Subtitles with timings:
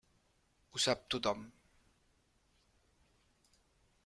[0.77, 1.45] Ho sap tothom.